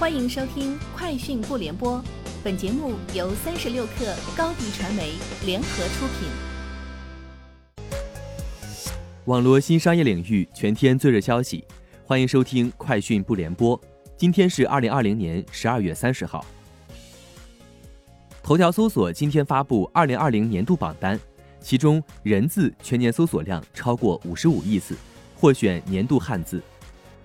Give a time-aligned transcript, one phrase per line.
[0.00, 1.98] 欢迎收听《快讯不联播》，
[2.42, 5.12] 本节目由三十六克高低传媒
[5.44, 6.26] 联合出品。
[9.26, 11.62] 网络新商业领域全天最热消息，
[12.06, 13.78] 欢迎收听《快讯不联播》。
[14.16, 16.42] 今天是二零二零年十二月三十号。
[18.42, 21.20] 头条搜索今天发布二零二零年度榜单，
[21.60, 24.96] 其中“人”字全年搜索量超过五十五亿次，
[25.36, 26.62] 获选年度汉字。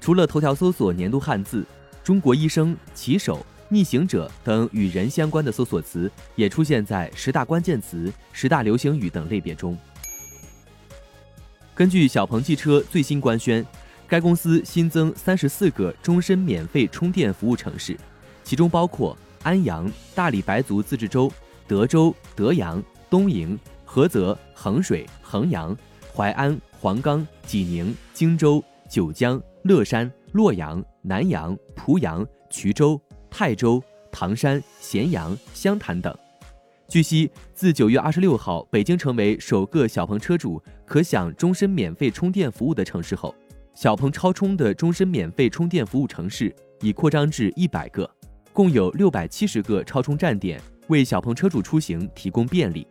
[0.01, 1.65] 除了头条搜索年度汉字。
[2.05, 9.75] 中国医生、骑手、逆行者等与人相关的搜索词也出现在十大关键词、十大流行语等类别中。
[11.73, 13.65] 根据小鹏汽车最新官宣，
[14.07, 17.97] 该公司新增三十四个终身免费充电服务城市，
[18.43, 21.31] 其中包括安阳、大理白族自治州、
[21.67, 25.75] 德州、德阳、东营、菏泽、衡水、衡阳、
[26.13, 30.11] 淮安、黄冈、济宁、荆州、九江、乐山。
[30.33, 36.11] 洛阳、南阳、濮阳、衢州、泰州、唐山、咸阳、湘潭等。
[36.87, 43.35] 据悉，自九月二十六号北京成为首个小鹏车主可享终身免费充电服务的城市后，
[43.75, 48.09] 小鹏超充的终身免费充电服务城市已扩张至一百个，
[48.51, 52.87] 共有六百七十个超充站点，为小鹏车主出行提供便利。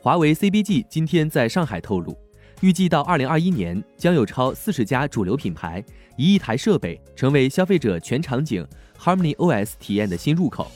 [0.00, 2.18] 华为 CBG 今天在上海透露。
[2.62, 5.84] 预计到二零二一年，将有超四十家主流品牌、
[6.16, 8.64] 一亿台设备成为消费者全场景
[8.96, 10.70] Harmony OS 体验的新入口。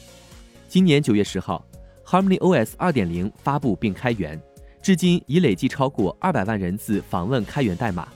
[0.68, 1.64] 今年九月十号
[2.04, 4.40] ，Harmony OS 二点零发布并开源，
[4.82, 8.08] 至今已累计超过二百万人次访问开源代码。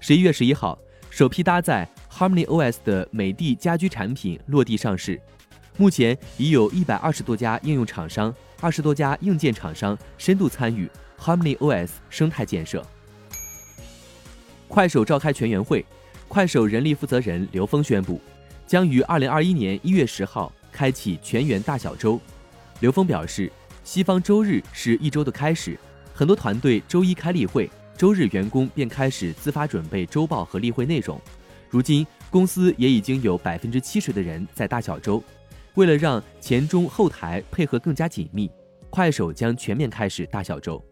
[0.00, 0.78] 十一月十一号，
[1.10, 5.20] 首批搭载 Harmony OS 的美的家居产品落地上市，
[5.76, 10.90] 目前已有一百二十多家应用厂商、二十多家硬件厂商深度参与
[11.20, 12.82] Harmony OS 生态建设。
[14.72, 15.84] 快手召开全员会，
[16.28, 18.18] 快手人力负责人刘峰宣布，
[18.66, 22.18] 将于二零二一年一月十号开启全员大小周。
[22.80, 23.52] 刘峰表示，
[23.84, 25.78] 西方周日是一周的开始，
[26.14, 31.20] 很多团队周一开例会，周日员工便开始自发准备周报和例会内容。
[31.68, 35.22] 如今公司也已经有百分之七十的人在大小周。
[35.74, 38.50] 为了让前中后台配合更加紧密，
[38.88, 40.82] 快手将全面开始大小周。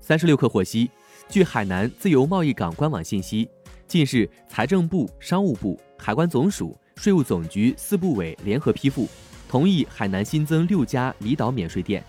[0.00, 0.90] 三十六氪获悉。
[1.30, 3.48] 据海南自由贸易港官网信息，
[3.86, 9.08] 近日财政部、商务部、海关总署、税务总局四部委联合批复，
[9.48, 12.02] 同意海南新增六家离岛免税店：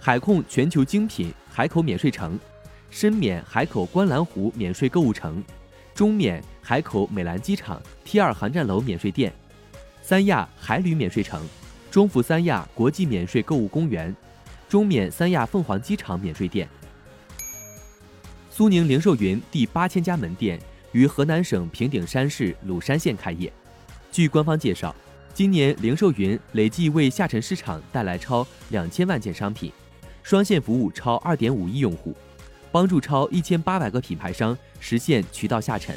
[0.00, 2.40] 海控全球精品海口免税城、
[2.88, 5.44] 深免海口观澜湖免税购物城、
[5.94, 9.30] 中免海口美兰机场 T 二航站楼免税店、
[10.00, 11.46] 三亚海旅免税城、
[11.90, 14.16] 中孚三亚国际免税购物公园、
[14.70, 16.66] 中免三亚凤凰机场免税店。
[18.58, 20.58] 苏宁零售云第八千家门店
[20.90, 23.52] 于河南省平顶山市鲁山县开业。
[24.10, 24.92] 据官方介绍，
[25.32, 29.70] 今年零售云累计为下沉市场带来超两千万件商品，
[30.24, 32.12] 双线服务超二点五亿用户，
[32.72, 35.94] 帮助超一千八百个品牌商实现渠道下沉。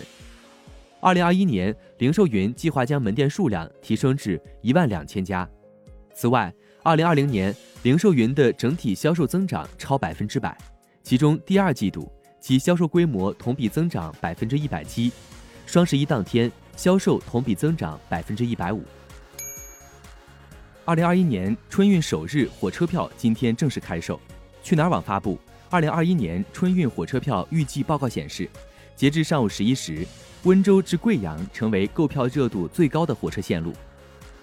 [1.00, 5.50] 二零二一年，零售云计划将门店数量提升至一万两千家。
[6.13, 10.55] 此外，二零二零年零售云的整体销售增长超百分之百，
[11.01, 12.07] 其中第二季度。
[12.41, 15.12] 其销售规模同比增长百分之一百七，
[15.68, 18.84] 双十一当天销售同比增长百分之一百五。
[20.84, 24.19] 二零二一年春运首日火车票今天正式开售。
[24.63, 28.50] 去哪儿网发布二零二一年春运火车票预计报告显示，
[28.96, 30.06] 截至上午十一时，
[30.44, 33.72] 温州至贵阳成为购票热度最高的火车线路，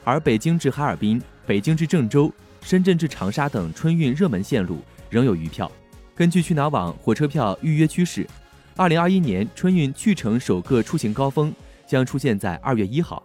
[0.05, 2.33] 而北京至哈尔滨、北京至郑州、
[2.63, 4.79] 深圳至长沙等春运热门线路
[5.11, 5.71] 仍有余票。
[6.19, 8.27] 根据去哪网火车票预约趋势，
[8.75, 11.55] 二零二一年春运去程首个出行高峰
[11.87, 13.23] 将出现在二月一号，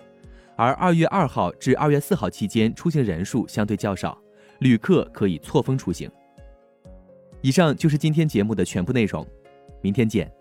[0.55, 4.15] 而二月二号至二月四号期间出行人数相对较少，
[4.59, 6.07] 旅客可以错峰出行。
[7.41, 9.27] 以上就是今天节目的全部内容，
[9.81, 10.31] 明天见。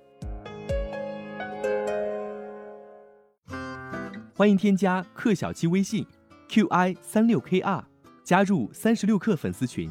[4.34, 6.06] 欢迎添加克小七微信
[6.50, 7.82] ，qi 三六 kr，
[8.22, 9.90] 加入三十六氪粉丝群。